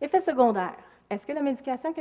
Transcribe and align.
Effets 0.00 0.20
secondaires. 0.20 0.76
Est-ce 1.08 1.26
que 1.26 1.32
la 1.32 1.42
médication 1.42 1.92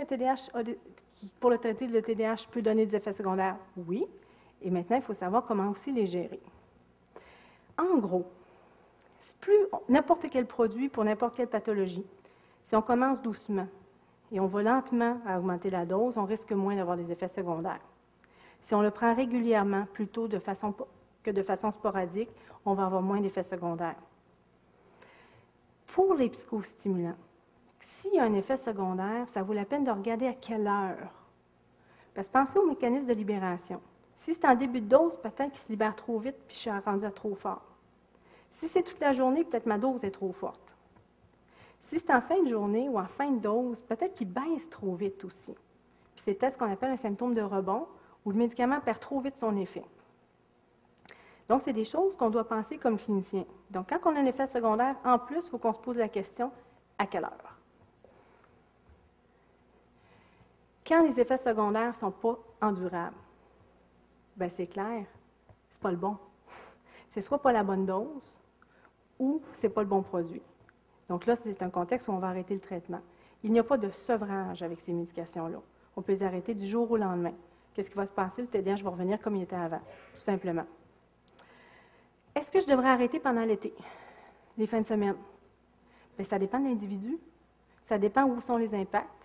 pour 1.39 1.49
le 1.49 1.57
traiter 1.57 1.88
de 1.88 1.99
TDAH 1.99 2.47
peut 2.51 2.62
donner 2.62 2.85
des 2.85 2.96
effets 2.96 3.13
secondaires? 3.13 3.57
Oui. 3.75 4.05
Et 4.62 4.69
maintenant, 4.69 4.97
il 4.97 5.01
faut 5.01 5.13
savoir 5.13 5.44
comment 5.46 5.69
aussi 5.69 5.91
les 5.91 6.05
gérer. 6.05 6.39
En 7.77 7.97
gros, 7.97 8.25
plus 9.39 9.57
n'importe 9.88 10.28
quel 10.29 10.46
produit 10.46 10.89
pour 10.89 11.03
n'importe 11.03 11.35
quelle 11.35 11.47
pathologie, 11.47 12.06
si 12.62 12.75
on 12.75 12.81
commence 12.81 13.21
doucement 13.21 13.67
et 14.31 14.39
on 14.39 14.47
va 14.47 14.61
lentement 14.61 15.20
à 15.25 15.39
augmenter 15.39 15.70
la 15.70 15.85
dose, 15.85 16.17
on 16.17 16.25
risque 16.25 16.52
moins 16.52 16.75
d'avoir 16.75 16.97
des 16.97 17.11
effets 17.11 17.27
secondaires. 17.27 17.81
Si 18.61 18.75
on 18.75 18.81
le 18.81 18.91
prend 18.91 19.16
régulièrement 19.16 19.85
plutôt 19.93 20.27
de 20.27 20.39
façon, 20.39 20.75
que 21.23 21.31
de 21.31 21.41
façon 21.41 21.71
sporadique, 21.71 22.29
on 22.66 22.73
va 22.73 22.85
avoir 22.85 23.02
moins 23.02 23.21
d'effets 23.21 23.43
secondaires. 23.43 23.95
Pour 25.88 26.13
les 26.13 26.29
psychostimulants, 26.29 27.16
s'il 27.79 28.13
y 28.13 28.19
a 28.19 28.23
un 28.23 28.33
effet 28.33 28.57
secondaire, 28.57 29.27
ça 29.29 29.43
vaut 29.43 29.53
la 29.53 29.65
peine 29.65 29.83
de 29.83 29.91
regarder 29.91 30.27
à 30.27 30.33
quelle 30.33 30.67
heure. 30.67 31.13
Parce 32.13 32.27
que 32.27 32.33
pensez 32.33 32.59
au 32.59 32.65
mécanisme 32.65 33.07
de 33.07 33.13
libération. 33.13 33.81
Si 34.15 34.33
c'est 34.33 34.45
en 34.45 34.55
début 34.55 34.81
de 34.81 34.87
dose, 34.87 35.17
peut-être 35.17 35.51
qu'il 35.51 35.61
se 35.61 35.70
libère 35.70 35.95
trop 35.95 36.20
vite 36.20 36.35
puis 36.47 36.55
je 36.55 36.61
suis 36.61 36.71
rendu 36.71 37.05
à 37.05 37.11
trop 37.11 37.35
fort. 37.35 37.63
Si 38.51 38.67
c'est 38.67 38.84
toute 38.84 38.99
la 38.99 39.13
journée, 39.13 39.43
peut-être 39.43 39.65
ma 39.65 39.77
dose 39.77 40.03
est 40.03 40.11
trop 40.11 40.34
forte. 40.34 40.75
Si 41.79 41.99
c'est 41.99 42.13
en 42.13 42.20
fin 42.20 42.41
de 42.43 42.47
journée 42.47 42.89
ou 42.89 42.99
en 42.99 43.07
fin 43.07 43.31
de 43.31 43.39
dose, 43.39 43.81
peut-être 43.81 44.13
qu'il 44.13 44.27
baisse 44.27 44.70
trop 44.70 44.95
vite 44.95 45.23
aussi. 45.23 45.53
Puis 46.15 46.23
c'est 46.25 46.51
ce 46.51 46.57
qu'on 46.57 46.71
appelle 46.71 46.91
un 46.91 46.98
symptôme 46.98 47.34
de 47.34 47.41
rebond 47.41 47.87
où 48.25 48.31
le 48.31 48.37
médicament 48.37 48.81
perd 48.81 48.99
trop 48.99 49.21
vite 49.21 49.37
son 49.37 49.55
effet. 49.55 49.85
Donc, 51.48 51.63
c'est 51.63 51.73
des 51.73 51.85
choses 51.85 52.15
qu'on 52.15 52.29
doit 52.29 52.48
penser 52.48 52.77
comme 52.77 52.98
clinicien. 52.98 53.43
Donc, 53.71 53.89
quand 53.89 54.11
on 54.11 54.15
a 54.15 54.20
un 54.20 54.25
effet 54.25 54.45
secondaire, 54.45 54.95
en 55.03 55.17
plus, 55.17 55.48
il 55.48 55.49
faut 55.49 55.57
qu'on 55.57 55.73
se 55.73 55.79
pose 55.79 55.98
la 55.98 56.07
question 56.07 56.51
à 56.99 57.07
quelle 57.07 57.23
heure? 57.23 57.48
Quand 60.90 61.04
les 61.04 61.20
effets 61.20 61.37
secondaires 61.37 61.90
ne 61.90 61.93
sont 61.93 62.09
pas 62.09 62.40
endurables, 62.59 63.15
bien, 64.36 64.50
c'est 64.50 64.66
clair, 64.66 65.06
c'est 65.70 65.80
pas 65.80 65.92
le 65.92 65.98
bon. 65.98 66.18
C'est 67.09 67.22
soit 67.22 67.42
pas 67.42 67.52
la 67.52 67.64
bonne 67.64 67.86
dose, 67.86 68.40
ou 69.20 69.40
ce 69.54 69.67
n'est 69.67 69.73
pas 69.73 69.82
le 69.82 69.88
bon 69.88 70.02
produit. 70.02 70.42
Donc 71.08 71.26
là, 71.26 71.36
c'est 71.36 71.62
un 71.64 71.70
contexte 71.70 72.08
où 72.08 72.12
on 72.12 72.20
va 72.20 72.28
arrêter 72.28 72.54
le 72.54 72.60
traitement. 72.60 73.02
Il 73.44 73.52
n'y 73.52 73.60
a 73.60 73.64
pas 73.64 73.78
de 73.78 73.90
sevrage 73.90 74.62
avec 74.62 74.80
ces 74.80 74.94
médications-là. 74.94 75.60
On 75.95 76.02
peut 76.02 76.12
les 76.12 76.23
arrêter 76.23 76.54
du 76.54 76.66
jour 76.66 76.90
au 76.90 76.98
lendemain. 76.98 77.34
Qu'est-ce 77.73 77.90
qui 77.90 77.98
va 77.98 78.06
se 78.06 78.12
passer? 78.12 78.44
Le 78.44 78.48
TDAH 78.48 78.84
va 78.84 78.92
revenir 78.92 79.20
comme 79.20 79.36
il 79.36 79.44
était 79.44 79.56
avant, 79.56 79.82
tout 80.14 80.22
simplement. 80.22 80.66
Est-ce 82.36 82.52
que 82.52 82.60
je 82.60 82.67
devrais 82.67 82.90
arrêter 82.90 83.20
pendant 83.20 83.44
l'été, 83.44 83.73
les 84.58 84.67
fins 84.67 84.82
de 84.82 84.88
semaine? 84.88 85.16
Bien, 86.16 86.26
ça 86.26 86.40
dépend 86.40 86.60
de 86.60 86.66
l'individu. 86.66 87.17
Ça 87.82 87.98
dépend 87.98 88.26
où 88.26 88.40
sont 88.40 88.58
les 88.58 88.73
impacts. 88.76 89.19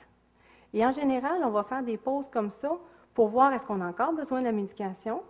Et 0.74 0.84
en 0.84 0.90
général, 0.90 1.40
on 1.44 1.50
va 1.50 1.62
faire 1.62 1.82
des 1.82 1.96
pauses 1.96 2.28
comme 2.28 2.50
ça 2.50 2.76
pour 3.14 3.28
voir 3.28 3.52
est-ce 3.52 3.64
qu'on 3.64 3.80
a 3.80 3.86
encore 3.86 4.12
besoin 4.12 4.40
de 4.40 4.44
la 4.44 4.52
médication 4.52 5.22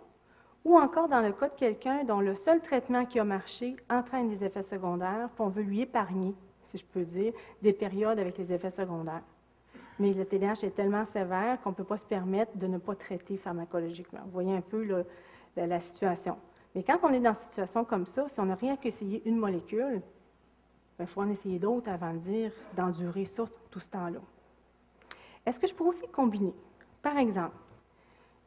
ou 0.65 0.75
encore 0.75 1.07
dans 1.07 1.21
le 1.21 1.31
cas 1.31 1.47
de 1.47 1.53
quelqu'un 1.53 2.03
dont 2.03 2.19
le 2.19 2.33
seul 2.33 2.59
traitement 2.59 3.05
qui 3.05 3.19
a 3.19 3.23
marché 3.23 3.75
entraîne 3.87 4.27
des 4.27 4.43
effets 4.43 4.63
secondaires, 4.63 5.29
puis 5.35 5.43
on 5.43 5.49
veut 5.49 5.61
lui 5.61 5.81
épargner, 5.81 6.33
si 6.63 6.79
je 6.79 6.85
peux 6.85 7.03
dire, 7.03 7.31
des 7.61 7.71
périodes 7.71 8.17
avec 8.17 8.39
les 8.39 8.51
effets 8.51 8.71
secondaires. 8.71 9.21
Mais 9.99 10.11
le 10.11 10.25
TDAH 10.25 10.63
est 10.63 10.75
tellement 10.75 11.05
sévère 11.05 11.61
qu'on 11.61 11.69
ne 11.69 11.75
peut 11.75 11.83
pas 11.83 11.97
se 11.97 12.05
permettre 12.05 12.57
de 12.57 12.65
ne 12.65 12.79
pas 12.79 12.95
traiter 12.95 13.37
pharmacologiquement. 13.37 14.21
Vous 14.25 14.31
voyez 14.31 14.55
un 14.55 14.61
peu 14.61 15.05
la, 15.55 15.79
situation. 15.79 16.37
Mais 16.73 16.81
quand 16.81 16.97
on 17.03 17.13
est 17.13 17.19
dans 17.19 17.29
une 17.29 17.35
situation 17.35 17.85
comme 17.85 18.07
ça, 18.07 18.27
si 18.27 18.39
on 18.39 18.45
n'a 18.45 18.55
rien 18.55 18.75
qu'essayé 18.75 19.21
une 19.25 19.37
molécule, 19.37 20.01
il 20.01 20.97
ben, 20.97 21.05
faut 21.05 21.21
en 21.21 21.29
essayer 21.29 21.59
d'autres 21.59 21.91
avant 21.91 22.13
de 22.13 22.17
dire 22.17 22.51
d'endurer 22.75 23.25
tout 23.69 23.79
ce 23.79 23.89
temps-là. 23.89 24.19
Est-ce 25.45 25.59
que 25.59 25.67
je 25.67 25.75
peux 25.75 25.83
aussi 25.83 26.07
combiner? 26.07 26.53
Par 27.01 27.17
exemple, 27.17 27.55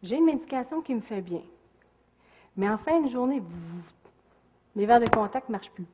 j'ai 0.02 0.16
une 0.16 0.24
médication 0.24 0.80
qui 0.82 0.94
me 0.94 1.00
fait 1.00 1.22
bien. 1.22 1.42
Mais 2.56 2.68
en 2.68 2.76
fin 2.76 3.00
de 3.00 3.08
journée, 3.08 3.42
mes 4.74 4.86
verres 4.86 5.00
de 5.00 5.08
contact 5.08 5.48
ne 5.48 5.52
marchent 5.52 5.70
plus. 5.70 5.86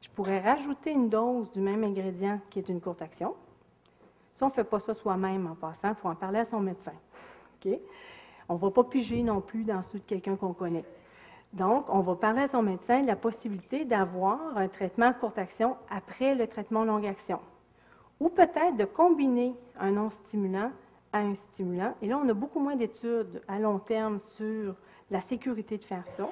Je 0.00 0.08
pourrais 0.10 0.40
rajouter 0.40 0.92
une 0.92 1.08
dose 1.08 1.50
du 1.50 1.60
même 1.60 1.82
ingrédient 1.82 2.40
qui 2.50 2.60
est 2.60 2.68
une 2.68 2.80
courte 2.80 3.02
action. 3.02 3.34
Si 4.32 4.42
on 4.44 4.46
ne 4.46 4.52
fait 4.52 4.64
pas 4.64 4.78
ça 4.78 4.94
soi-même 4.94 5.48
en 5.48 5.56
passant, 5.56 5.90
il 5.90 5.94
faut 5.96 6.08
en 6.08 6.14
parler 6.14 6.38
à 6.38 6.44
son 6.44 6.60
médecin. 6.60 6.94
On 8.48 8.54
ne 8.54 8.58
va 8.58 8.70
pas 8.70 8.84
piger 8.84 9.22
non 9.22 9.40
plus 9.40 9.64
dans 9.64 9.82
ceux 9.82 9.98
de 9.98 10.04
quelqu'un 10.04 10.36
qu'on 10.36 10.52
connaît. 10.52 10.84
Donc, 11.52 11.86
on 11.88 12.00
va 12.00 12.14
parler 12.14 12.42
à 12.42 12.48
son 12.48 12.62
médecin 12.62 13.02
de 13.02 13.06
la 13.06 13.16
possibilité 13.16 13.84
d'avoir 13.84 14.56
un 14.56 14.68
traitement 14.68 15.12
courte 15.12 15.38
action 15.38 15.76
après 15.90 16.34
le 16.34 16.46
traitement 16.46 16.84
longue 16.84 17.06
action. 17.06 17.40
Ou 18.20 18.28
peut-être 18.28 18.76
de 18.76 18.84
combiner 18.84 19.54
un 19.78 19.92
non-stimulant 19.92 20.72
à 21.12 21.18
un 21.20 21.34
stimulant. 21.34 21.94
Et 22.02 22.08
là, 22.08 22.20
on 22.22 22.28
a 22.28 22.34
beaucoup 22.34 22.60
moins 22.60 22.76
d'études 22.76 23.42
à 23.48 23.58
long 23.58 23.78
terme 23.78 24.18
sur 24.18 24.74
la 25.10 25.20
sécurité 25.20 25.78
de 25.78 25.84
faire 25.84 26.06
ça, 26.06 26.28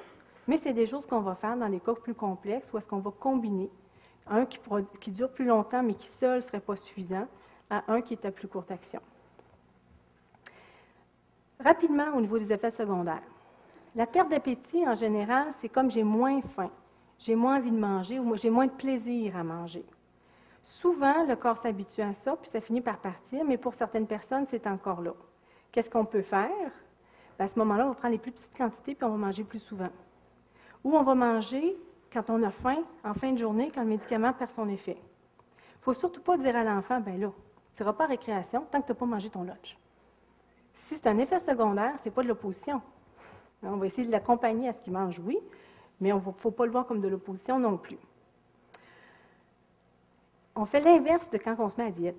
mais 0.47 0.57
c'est 0.57 0.73
des 0.73 0.85
choses 0.85 1.05
qu'on 1.05 1.21
va 1.21 1.35
faire 1.35 1.57
dans 1.57 1.67
les 1.67 1.79
cas 1.79 1.93
plus 1.93 2.13
complexes 2.13 2.71
où 2.71 2.77
est-ce 2.77 2.87
qu'on 2.87 2.99
va 2.99 3.11
combiner 3.11 3.69
un 4.29 4.45
qui, 4.45 4.59
qui, 4.99 5.11
dure 5.11 5.31
plus 5.31 5.45
longtemps 5.45 5.81
mais 5.83 5.93
qui 5.93 6.07
seul 6.07 6.35
ne 6.35 6.41
serait 6.41 6.59
pas 6.59 6.75
suffisant 6.75 7.27
à 7.69 7.83
un 7.87 8.01
qui 8.01 8.13
est 8.13 8.25
à 8.25 8.31
plus 8.31 8.47
courte 8.47 8.71
action. 8.71 9.01
Rapidement, 11.59 12.13
au 12.15 12.21
niveau 12.21 12.37
des 12.37 12.53
effets 12.53 12.71
secondaires. 12.71 13.23
La 13.95 14.05
perte 14.05 14.29
d'appétit, 14.29 14.87
en 14.87 14.93
général, 14.93 15.47
c'est 15.57 15.69
comme 15.69 15.89
j'ai 15.89 16.03
moins 16.03 16.41
faim, 16.41 16.69
j'ai 17.17 17.35
moins 17.35 17.57
envie 17.57 17.71
de 17.71 17.79
manger 17.79 18.19
ou 18.19 18.35
j'ai 18.35 18.49
moins 18.49 18.67
de 18.67 18.71
plaisir 18.71 19.35
à 19.35 19.43
manger. 19.43 19.83
Souvent, 20.67 21.23
le 21.23 21.37
corps 21.37 21.57
s'habitue 21.57 22.01
à 22.01 22.11
ça, 22.11 22.35
puis 22.35 22.51
ça 22.51 22.59
finit 22.59 22.81
par 22.81 22.97
partir, 22.97 23.45
mais 23.45 23.57
pour 23.57 23.73
certaines 23.73 24.05
personnes, 24.05 24.45
c'est 24.45 24.67
encore 24.67 25.01
là. 25.01 25.13
Qu'est-ce 25.71 25.89
qu'on 25.89 26.03
peut 26.03 26.21
faire? 26.21 26.71
Ben, 27.39 27.45
à 27.45 27.47
ce 27.47 27.57
moment-là, 27.59 27.85
on 27.85 27.89
va 27.91 27.95
prendre 27.95 28.11
les 28.11 28.17
plus 28.17 28.33
petites 28.33 28.55
quantités 28.55 28.93
puis 28.93 29.05
on 29.05 29.11
va 29.11 29.15
manger 29.15 29.45
plus 29.45 29.59
souvent. 29.59 29.87
Ou 30.83 30.97
on 30.97 31.03
va 31.03 31.15
manger 31.15 31.77
quand 32.11 32.29
on 32.29 32.43
a 32.43 32.51
faim, 32.51 32.83
en 33.05 33.13
fin 33.13 33.31
de 33.31 33.37
journée, 33.37 33.69
quand 33.73 33.81
le 33.81 33.87
médicament 33.87 34.33
perd 34.33 34.51
son 34.51 34.67
effet. 34.67 34.97
Il 34.99 35.79
ne 35.79 35.83
faut 35.83 35.93
surtout 35.93 36.19
pas 36.19 36.35
dire 36.35 36.57
à 36.57 36.65
l'enfant, 36.65 36.99
ben 36.99 37.17
là, 37.17 37.31
tu 37.73 37.81
n'iras 37.81 37.93
pas 37.93 38.03
à 38.03 38.07
récréation 38.07 38.67
tant 38.69 38.81
que 38.81 38.87
tu 38.87 38.91
n'as 38.91 38.97
pas 38.97 39.05
mangé 39.05 39.29
ton 39.29 39.43
lunch. 39.43 39.77
Si 40.73 40.95
c'est 40.95 41.07
un 41.07 41.17
effet 41.17 41.39
secondaire, 41.39 41.93
ce 41.97 42.09
n'est 42.09 42.11
pas 42.11 42.23
de 42.23 42.27
l'opposition. 42.27 42.81
On 43.63 43.77
va 43.77 43.85
essayer 43.85 44.05
de 44.05 44.11
l'accompagner 44.11 44.67
à 44.67 44.73
ce 44.73 44.81
qu'il 44.81 44.91
mange, 44.91 45.17
oui, 45.19 45.39
mais 46.01 46.09
il 46.09 46.15
ne 46.15 46.19
faut 46.19 46.51
pas 46.51 46.65
le 46.65 46.73
voir 46.73 46.85
comme 46.85 46.99
de 46.99 47.07
l'opposition 47.07 47.57
non 47.57 47.77
plus. 47.77 47.97
On 50.57 50.65
fait 50.65 50.81
l'inverse 50.81 51.29
de 51.29 51.37
quand 51.37 51.55
on 51.59 51.69
se 51.69 51.77
met 51.77 51.85
à 51.85 51.91
diète. 51.91 52.17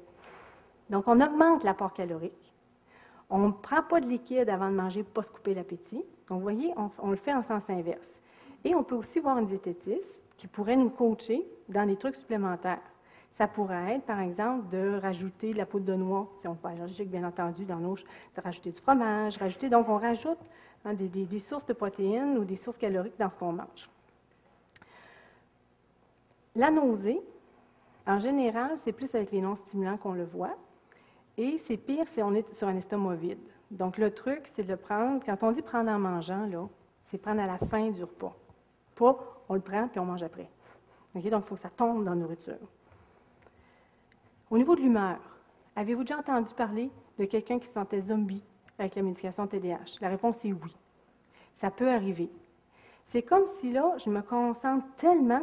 Donc, 0.90 1.08
on 1.08 1.20
augmente 1.20 1.64
l'apport 1.64 1.92
calorique. 1.92 2.54
On 3.28 3.48
ne 3.48 3.52
prend 3.52 3.82
pas 3.82 4.00
de 4.00 4.06
liquide 4.06 4.48
avant 4.48 4.70
de 4.70 4.76
manger 4.76 5.02
pour 5.02 5.10
ne 5.10 5.14
pas 5.14 5.22
se 5.24 5.32
couper 5.32 5.54
l'appétit. 5.54 6.04
Donc, 6.28 6.38
vous 6.38 6.40
voyez, 6.40 6.72
on, 6.76 7.10
le 7.10 7.16
fait 7.16 7.34
en 7.34 7.42
sens 7.42 7.68
inverse. 7.68 8.20
Et 8.64 8.76
on 8.76 8.84
peut 8.84 8.94
aussi 8.94 9.18
voir 9.18 9.38
une 9.38 9.46
diététiste 9.46 10.22
qui 10.36 10.46
pourrait 10.46 10.76
nous 10.76 10.88
coacher 10.88 11.44
dans 11.68 11.84
des 11.84 11.96
trucs 11.96 12.14
supplémentaires. 12.14 12.80
Ça 13.32 13.48
pourrait 13.48 13.96
être, 13.96 14.04
par 14.04 14.20
exemple, 14.20 14.68
de 14.68 14.98
rajouter 15.02 15.52
de 15.52 15.58
la 15.58 15.66
poudre 15.66 15.86
de 15.86 15.94
noix, 15.94 16.30
si 16.36 16.46
on 16.46 16.54
peut 16.54 16.68
allergique, 16.68 17.10
bien 17.10 17.24
entendu, 17.24 17.64
dans 17.64 17.76
nos, 17.78 17.96
de 17.96 18.40
rajouter 18.42 18.70
du 18.70 18.80
fromage, 18.80 19.36
rajouter. 19.36 19.68
Donc, 19.68 19.88
on 19.88 19.98
rajoute 19.98 20.38
hein, 20.84 20.94
des, 20.94 21.08
des, 21.08 21.38
sources 21.40 21.66
de 21.66 21.72
protéines 21.72 22.38
ou 22.38 22.44
des 22.44 22.56
sources 22.56 22.78
caloriques 22.78 23.18
dans 23.18 23.30
ce 23.30 23.36
qu'on 23.36 23.52
mange. 23.52 23.90
La 26.54 26.70
nausée, 26.70 27.20
en 28.08 28.18
général, 28.18 28.72
c'est 28.76 28.92
plus 28.92 29.14
avec 29.14 29.30
les 29.30 29.40
non-stimulants 29.40 29.98
qu'on 29.98 30.12
le 30.12 30.24
voit. 30.24 30.56
Et 31.36 31.58
c'est 31.58 31.76
pire 31.76 32.08
si 32.08 32.22
on 32.22 32.34
est 32.34 32.52
sur 32.52 32.66
un 32.66 32.76
estomac 32.76 33.14
vide. 33.14 33.38
Donc, 33.70 33.98
le 33.98 34.12
truc, 34.12 34.40
c'est 34.44 34.64
de 34.64 34.68
le 34.68 34.76
prendre, 34.76 35.24
quand 35.24 35.42
on 35.42 35.52
dit 35.52 35.62
prendre 35.62 35.90
en 35.90 35.98
mangeant, 35.98 36.46
là, 36.46 36.66
c'est 37.04 37.18
prendre 37.18 37.40
à 37.40 37.46
la 37.46 37.58
fin 37.58 37.90
du 37.90 38.02
repas. 38.02 38.34
Pas, 38.94 39.16
on 39.48 39.54
le 39.54 39.60
prend 39.60 39.88
puis 39.88 40.00
on 40.00 40.06
mange 40.06 40.22
après. 40.22 40.48
Donc, 41.14 41.24
il 41.24 41.30
faut 41.42 41.54
que 41.54 41.60
ça 41.60 41.70
tombe 41.70 42.04
dans 42.04 42.10
la 42.10 42.16
nourriture. 42.16 42.58
Au 44.50 44.56
niveau 44.56 44.74
de 44.74 44.80
l'humeur, 44.80 45.18
avez-vous 45.76 46.02
déjà 46.02 46.18
entendu 46.18 46.54
parler 46.54 46.90
de 47.18 47.24
quelqu'un 47.26 47.58
qui 47.58 47.66
se 47.66 47.74
sentait 47.74 48.00
zombie 48.00 48.42
avec 48.78 48.94
la 48.94 49.02
médication 49.02 49.46
TDAH? 49.46 49.98
La 50.00 50.08
réponse 50.08 50.44
est 50.46 50.52
oui. 50.52 50.74
Ça 51.52 51.70
peut 51.70 51.90
arriver. 51.90 52.30
C'est 53.04 53.22
comme 53.22 53.46
si 53.46 53.72
là, 53.72 53.94
je 53.98 54.08
me 54.08 54.22
concentre 54.22 54.86
tellement 54.96 55.42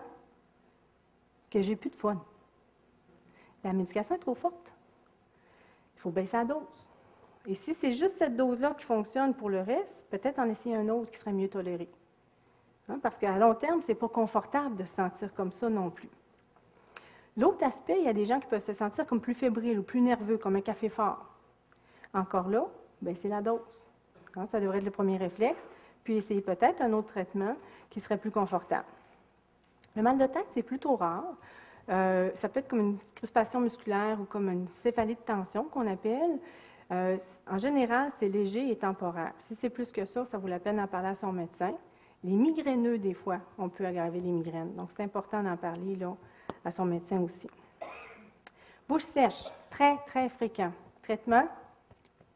que 1.50 1.62
j'ai 1.62 1.75
plus 1.75 1.90
de 1.92 1.95
fun. 1.95 2.19
La 3.66 3.74
médication 3.74 4.16
est 4.16 4.20
trop 4.20 4.36
forte 4.36 4.76
faut 6.06 6.12
baisser 6.12 6.38
la 6.38 6.46
dose. 6.46 6.88
Et 7.48 7.56
si 7.56 7.74
c'est 7.74 7.92
juste 7.92 8.18
cette 8.18 8.36
dose-là 8.36 8.76
qui 8.78 8.86
fonctionne 8.86 9.34
pour 9.34 9.50
le 9.50 9.62
reste, 9.62 10.06
peut-être 10.12 10.38
en 10.38 10.48
essayer 10.48 10.76
un 10.76 10.88
autre 10.90 11.12
qui 11.12 11.18
serait 11.18 11.34
mieux 11.34 11.48
toléré. 11.48 11.90
Hein, 12.90 13.00
parce 13.02 13.18
qu'à 13.18 13.36
long 13.38 13.56
terme, 13.56 13.82
ce 13.82 13.88
n'est 13.88 13.96
pas 13.96 14.08
confortable 14.08 14.76
de 14.76 14.86
se 14.86 14.94
sentir 14.94 15.34
comme 15.34 15.52
ça 15.52 15.68
non 15.68 15.90
plus. 15.90 16.10
L'autre 17.38 17.66
aspect, 17.66 17.98
il 17.98 18.06
y 18.06 18.08
a 18.08 18.14
des 18.14 18.26
gens 18.26 18.40
qui 18.40 18.48
peuvent 18.48 18.60
se 18.60 18.74
sentir 18.74 19.08
comme 19.08 19.20
plus 19.20 19.34
fébriles 19.34 19.80
ou 19.80 19.84
plus 19.84 20.00
nerveux, 20.00 20.38
comme 20.38 20.56
un 20.56 20.62
café 20.62 20.90
fort. 20.90 21.26
Encore 22.14 22.50
là, 22.50 22.68
c'est 23.16 23.28
la 23.28 23.42
dose. 23.42 23.90
Hein, 24.36 24.46
ça 24.52 24.60
devrait 24.60 24.78
être 24.78 24.86
le 24.86 24.92
premier 24.92 25.18
réflexe. 25.18 25.68
Puis 26.04 26.18
essayer 26.18 26.42
peut-être 26.42 26.82
un 26.82 26.94
autre 26.94 27.08
traitement 27.08 27.56
qui 27.90 28.00
serait 28.00 28.18
plus 28.18 28.32
confortable. 28.32 28.86
Le 29.96 30.04
mal 30.04 30.20
de 30.20 30.28
tête, 30.28 30.46
c'est 30.52 30.62
plutôt 30.62 30.96
rare. 30.96 31.36
Euh, 31.90 32.32
ça 32.34 32.50
peut 32.50 32.60
être 32.60 32.68
comme 32.68 32.80
une 32.80 32.98
crispation 33.14 33.60
musculaire 33.60 34.20
ou 34.20 34.26
comme 34.26 34.50
une 34.50 34.68
céphalie 34.70 35.16
de 35.16 35.20
tension 35.20 35.66
qu'on 35.66 35.88
appelle. 35.88 36.40
Euh, 36.92 37.18
en 37.50 37.58
général, 37.58 38.10
c'est 38.18 38.30
léger 38.30 38.70
et 38.70 38.76
temporaire. 38.76 39.34
Si 39.40 39.56
c'est 39.56 39.70
plus 39.70 39.92
que 39.92 40.06
ça, 40.06 40.26
ça 40.26 40.38
vaut 40.38 40.48
la 40.48 40.60
peine 40.60 40.78
d'en 40.78 40.88
parler 40.88 41.10
à 41.10 41.16
son 41.16 41.32
médecin. 41.32 41.74
Les 42.24 42.36
migraineux, 42.36 42.98
des 42.98 43.14
fois, 43.14 43.40
on 43.58 43.70
peut 43.70 43.86
aggraver 43.86 44.20
les 44.20 44.32
migraines. 44.32 44.74
Donc, 44.76 44.92
c'est 44.92 45.04
important 45.04 45.44
d'en 45.44 45.58
parler 45.58 45.96
là, 45.96 46.16
à 46.64 46.72
son 46.72 46.86
médecin 46.86 47.20
aussi. 47.22 47.50
Bouche 48.88 49.04
sèche, 49.04 49.46
très, 49.70 49.98
très 50.06 50.30
fréquent. 50.30 50.72
Traitement, 51.02 51.48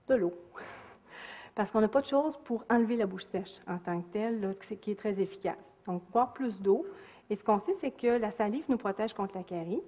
de 0.07 0.16
l'eau. 0.16 0.34
Parce 1.56 1.72
qu'on 1.72 1.81
n'a 1.81 1.88
pas 1.88 2.02
de 2.02 2.06
chose 2.06 2.38
pour 2.44 2.63
enlever 2.69 2.98
la 2.98 3.06
bouche 3.06 3.25
sèche 3.25 3.60
en 3.68 3.78
tant 3.78 4.02
que 4.02 4.07
telle, 4.12 4.52
qui 4.80 4.92
est 4.92 5.00
très 5.00 5.19
efficace. 5.19 5.75
Donc, 5.86 6.04
boire 6.12 6.34
plus 6.34 6.62
d'eau. 6.62 6.86
Et 7.30 7.36
ce 7.36 7.44
qu'on 7.44 7.60
sait, 7.60 7.74
c'est 7.76 7.92
que 7.92 8.08
la 8.08 8.31
salive 8.31 8.66
nous 8.70 8.78
protège 8.78 9.14
contre 9.14 9.38
la 9.38 9.44
carie. 9.44 9.81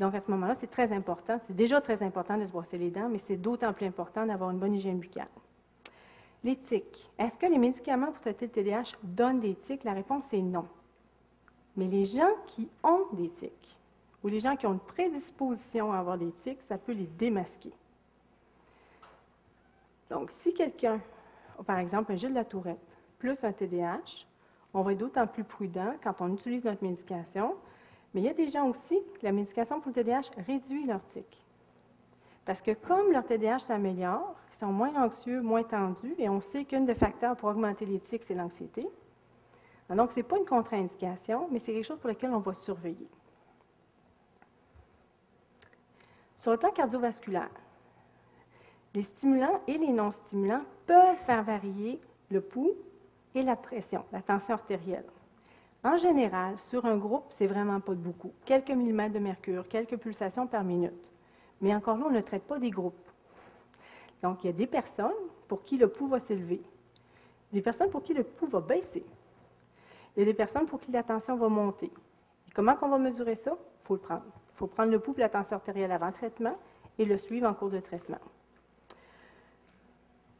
Donc, 0.00 0.14
à 0.14 0.20
ce 0.20 0.30
moment-là, 0.30 0.54
c'est 0.56 0.70
très 0.70 0.92
important. 0.92 1.38
C'est 1.42 1.54
déjà 1.54 1.80
très 1.80 2.02
important 2.02 2.36
de 2.36 2.44
se 2.44 2.50
brosser 2.50 2.78
les 2.78 2.90
dents, 2.90 3.08
mais 3.08 3.18
c'est 3.18 3.36
d'autant 3.36 3.72
plus 3.72 3.86
important 3.86 4.26
d'avoir 4.26 4.50
une 4.50 4.58
bonne 4.58 4.74
hygiène 4.74 4.98
buccale. 4.98 5.28
Les 6.42 6.56
tics. 6.56 7.10
Est-ce 7.18 7.38
que 7.38 7.46
les 7.46 7.58
médicaments 7.58 8.10
pour 8.10 8.20
traiter 8.20 8.46
le 8.46 8.52
TDAH 8.52 8.96
donnent 9.02 9.40
des 9.40 9.54
tics? 9.54 9.84
La 9.84 9.92
réponse 9.92 10.32
est 10.32 10.42
non. 10.42 10.66
Mais 11.76 11.86
les 11.86 12.04
gens 12.04 12.34
qui 12.46 12.68
ont 12.82 13.06
des 13.12 13.30
tics, 13.30 13.76
ou 14.22 14.28
les 14.28 14.40
gens 14.40 14.56
qui 14.56 14.66
ont 14.66 14.72
une 14.72 14.80
prédisposition 14.80 15.92
à 15.92 15.98
avoir 15.98 16.18
des 16.18 16.32
tics, 16.32 16.62
ça 16.62 16.76
peut 16.76 16.92
les 16.92 17.06
démasquer. 17.06 17.72
Donc, 20.10 20.30
si 20.30 20.52
quelqu'un 20.52 21.00
par 21.66 21.78
exemple 21.78 22.12
un 22.12 22.16
Gilles 22.16 22.30
de 22.30 22.34
la 22.34 22.44
Tourette 22.44 22.78
plus 23.18 23.44
un 23.44 23.52
TDAH, 23.52 24.26
on 24.74 24.82
va 24.82 24.92
être 24.92 24.98
d'autant 24.98 25.26
plus 25.26 25.44
prudent 25.44 25.94
quand 26.02 26.20
on 26.20 26.32
utilise 26.34 26.64
notre 26.64 26.82
médication. 26.82 27.54
Mais 28.12 28.20
il 28.20 28.24
y 28.24 28.28
a 28.28 28.34
des 28.34 28.48
gens 28.48 28.68
aussi 28.68 29.00
que 29.18 29.24
la 29.24 29.32
médication 29.32 29.80
pour 29.80 29.90
le 29.90 29.94
TDAH 29.94 30.30
réduit 30.46 30.84
leur 30.84 31.02
tic. 31.04 31.44
Parce 32.44 32.60
que 32.60 32.72
comme 32.72 33.10
leur 33.10 33.24
TDAH 33.24 33.60
s'améliore, 33.60 34.34
ils 34.52 34.56
sont 34.56 34.72
moins 34.72 34.94
anxieux, 35.02 35.40
moins 35.40 35.62
tendus, 35.62 36.14
et 36.18 36.28
on 36.28 36.40
sait 36.40 36.64
qu'un 36.64 36.82
des 36.82 36.94
facteurs 36.94 37.36
pour 37.36 37.48
augmenter 37.48 37.86
les 37.86 37.98
tics, 37.98 38.22
c'est 38.22 38.34
l'anxiété. 38.34 38.86
Donc, 39.88 40.12
ce 40.12 40.16
n'est 40.16 40.22
pas 40.22 40.36
une 40.38 40.44
contre-indication, 40.44 41.48
mais 41.50 41.58
c'est 41.58 41.72
quelque 41.72 41.84
chose 41.84 41.98
pour 41.98 42.08
lequel 42.08 42.30
on 42.32 42.38
va 42.38 42.54
surveiller. 42.54 43.08
Sur 46.36 46.52
le 46.52 46.58
plan 46.58 46.70
cardiovasculaire, 46.70 47.50
les 48.94 49.02
stimulants 49.02 49.60
et 49.66 49.78
les 49.78 49.92
non-stimulants 49.92 50.64
peuvent 50.86 51.16
faire 51.16 51.42
varier 51.42 52.00
le 52.30 52.40
pouls 52.40 52.74
et 53.34 53.42
la 53.42 53.56
pression, 53.56 54.04
la 54.12 54.22
tension 54.22 54.54
artérielle. 54.54 55.04
En 55.84 55.96
général, 55.96 56.58
sur 56.58 56.84
un 56.86 56.96
groupe, 56.96 57.26
c'est 57.28 57.46
vraiment 57.46 57.80
pas 57.80 57.92
de 57.92 57.98
beaucoup. 57.98 58.32
Quelques 58.44 58.70
millimètres 58.70 59.14
de 59.14 59.18
mercure, 59.18 59.68
quelques 59.68 59.98
pulsations 59.98 60.46
par 60.46 60.64
minute. 60.64 61.10
Mais 61.60 61.74
encore 61.74 61.98
là, 61.98 62.06
on 62.06 62.10
ne 62.10 62.20
traite 62.20 62.44
pas 62.44 62.58
des 62.58 62.70
groupes. 62.70 63.10
Donc, 64.22 64.44
il 64.44 64.46
y 64.46 64.50
a 64.50 64.54
des 64.54 64.66
personnes 64.66 65.12
pour 65.46 65.62
qui 65.62 65.76
le 65.76 65.88
pouls 65.88 66.08
va 66.08 66.18
s'élever, 66.18 66.62
des 67.52 67.60
personnes 67.60 67.90
pour 67.90 68.02
qui 68.02 68.14
le 68.14 68.24
pouls 68.24 68.46
va 68.46 68.60
baisser, 68.60 69.04
il 70.16 70.20
y 70.20 70.22
a 70.22 70.24
des 70.26 70.34
personnes 70.34 70.66
pour 70.66 70.80
qui 70.80 70.92
la 70.92 71.02
tension 71.02 71.36
va 71.36 71.48
monter. 71.48 71.90
comment 72.54 72.76
on 72.82 72.88
va 72.88 72.98
mesurer 72.98 73.34
ça? 73.34 73.52
Il 73.52 73.86
faut 73.86 73.94
le 73.94 74.00
prendre. 74.00 74.24
Il 74.52 74.56
faut 74.56 74.66
prendre 74.68 74.92
le 74.92 75.00
pouls 75.00 75.14
et 75.16 75.20
la 75.20 75.28
tension 75.28 75.56
artérielle 75.56 75.90
avant 75.90 76.12
traitement 76.12 76.56
et 76.98 77.04
le 77.04 77.18
suivre 77.18 77.48
en 77.48 77.54
cours 77.54 77.70
de 77.70 77.80
traitement. 77.80 78.20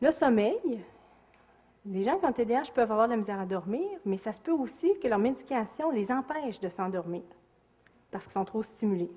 Le 0.01 0.13
sommeil, 0.13 0.85
les 1.87 2.03
gens 2.03 2.19
qui 2.19 2.25
ont 2.25 2.33
TDAH 2.33 2.73
peuvent 2.75 2.91
avoir 2.91 3.07
de 3.07 3.13
la 3.13 3.19
misère 3.19 3.39
à 3.39 3.47
dormir, 3.47 3.87
mais 4.05 4.17
ça 4.17 4.33
se 4.33 4.41
peut 4.41 4.53
aussi 4.53 4.99
que 4.99 5.09
leur 5.09 5.19
médication 5.19 5.91
les 5.91 6.11
empêche 6.11 6.61
de 6.61 6.69
s'endormir 6.69 7.23
parce 8.11 8.25
qu'ils 8.25 8.33
sont 8.33 8.45
trop 8.45 8.63
stimulés. 8.63 9.11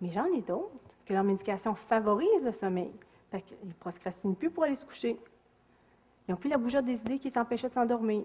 Mais 0.00 0.10
j'en 0.10 0.26
ai 0.26 0.40
d'autres 0.40 0.96
que 1.04 1.12
leur 1.12 1.22
médication 1.22 1.74
favorise 1.74 2.44
le 2.44 2.52
sommeil. 2.52 2.92
Ils 3.32 3.68
ne 3.68 3.72
procrastinent 3.74 4.34
plus 4.34 4.50
pour 4.50 4.64
aller 4.64 4.74
se 4.74 4.84
coucher. 4.84 5.18
Ils 6.26 6.32
n'ont 6.32 6.36
plus 6.36 6.50
la 6.50 6.58
bougeotte 6.58 6.84
des 6.84 7.00
idées 7.00 7.18
qui 7.18 7.30
s'empêchaient 7.30 7.68
de 7.68 7.74
s'endormir. 7.74 8.24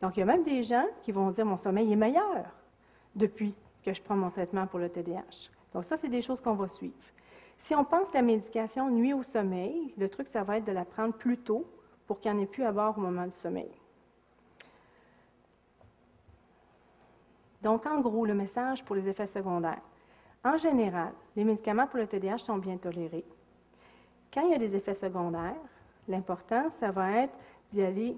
Donc, 0.00 0.16
il 0.16 0.20
y 0.20 0.22
a 0.22 0.26
même 0.26 0.44
des 0.44 0.62
gens 0.62 0.86
qui 1.02 1.12
vont 1.12 1.30
dire 1.30 1.44
mon 1.44 1.56
sommeil 1.56 1.92
est 1.92 1.96
meilleur 1.96 2.46
depuis 3.14 3.54
que 3.82 3.92
je 3.92 4.00
prends 4.00 4.16
mon 4.16 4.30
traitement 4.30 4.66
pour 4.66 4.78
le 4.78 4.88
TDAH. 4.88 5.50
Donc, 5.72 5.84
ça, 5.84 5.96
c'est 5.96 6.08
des 6.08 6.22
choses 6.22 6.40
qu'on 6.40 6.54
va 6.54 6.68
suivre. 6.68 6.94
Si 7.58 7.74
on 7.74 7.84
pense 7.84 8.10
que 8.10 8.14
la 8.14 8.22
médication 8.22 8.90
nuit 8.90 9.14
au 9.14 9.22
sommeil, 9.22 9.94
le 9.96 10.08
truc, 10.08 10.28
ça 10.28 10.42
va 10.42 10.58
être 10.58 10.66
de 10.66 10.72
la 10.72 10.84
prendre 10.84 11.14
plus 11.14 11.38
tôt 11.38 11.66
pour 12.06 12.20
qu'il 12.20 12.32
n'y 12.32 12.38
en 12.38 12.42
ait 12.42 12.46
plus 12.46 12.64
à 12.64 12.72
bord 12.72 12.96
au 12.96 13.00
moment 13.00 13.24
du 13.24 13.32
sommeil. 13.32 13.70
Donc, 17.62 17.86
en 17.86 18.00
gros, 18.00 18.24
le 18.24 18.34
message 18.34 18.84
pour 18.84 18.94
les 18.94 19.08
effets 19.08 19.26
secondaires. 19.26 19.80
En 20.44 20.56
général, 20.56 21.12
les 21.34 21.42
médicaments 21.42 21.86
pour 21.86 21.98
le 21.98 22.06
TDAH 22.06 22.38
sont 22.38 22.58
bien 22.58 22.76
tolérés. 22.76 23.24
Quand 24.32 24.42
il 24.42 24.52
y 24.52 24.54
a 24.54 24.58
des 24.58 24.76
effets 24.76 24.94
secondaires, 24.94 25.56
l'important, 26.06 26.70
ça 26.70 26.92
va 26.92 27.10
être 27.22 27.34
d'y 27.70 27.82
aller, 27.82 28.16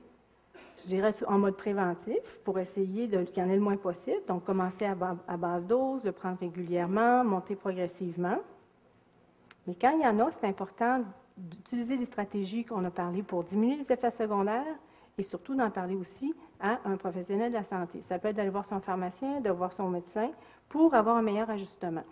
je 0.82 0.88
dirais, 0.88 1.12
en 1.26 1.38
mode 1.38 1.56
préventif 1.56 2.40
pour 2.44 2.58
essayer 2.58 3.08
qu'il 3.08 3.42
y 3.42 3.46
en 3.46 3.48
ait 3.48 3.54
le 3.54 3.62
moins 3.62 3.78
possible. 3.78 4.20
Donc, 4.26 4.44
commencer 4.44 4.84
à, 4.84 4.96
à 5.26 5.36
basse 5.38 5.66
dose, 5.66 6.04
le 6.04 6.12
prendre 6.12 6.38
régulièrement, 6.40 7.24
monter 7.24 7.56
progressivement. 7.56 8.38
Mais 9.66 9.74
quand 9.74 9.92
il 9.96 10.02
y 10.02 10.06
en 10.06 10.18
a, 10.18 10.30
c'est 10.30 10.44
important 10.44 11.04
d'utiliser 11.38 11.96
les 11.96 12.04
stratégies 12.04 12.64
qu'on 12.64 12.84
a 12.84 12.90
parlé 12.90 13.22
pour 13.22 13.44
diminuer 13.44 13.76
les 13.76 13.92
effets 13.92 14.10
secondaires 14.10 14.76
et 15.16 15.22
surtout 15.22 15.54
d'en 15.54 15.70
parler 15.70 15.96
aussi 15.96 16.34
à 16.60 16.78
un 16.84 16.96
professionnel 16.96 17.50
de 17.50 17.56
la 17.56 17.64
santé. 17.64 18.00
Ça 18.02 18.18
peut 18.18 18.28
être 18.28 18.36
d'aller 18.36 18.50
voir 18.50 18.64
son 18.64 18.80
pharmacien, 18.80 19.40
de 19.40 19.50
voir 19.50 19.72
son 19.72 19.88
médecin 19.88 20.30
pour 20.68 20.94
avoir 20.94 21.16
un 21.16 21.22
meilleur 21.22 21.50
ajustement. 21.50 22.04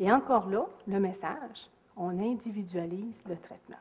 Et 0.00 0.10
encore 0.12 0.48
là, 0.48 0.66
le 0.86 1.00
message, 1.00 1.70
on 1.96 2.10
individualise 2.18 3.22
le 3.28 3.36
traitement. 3.36 3.76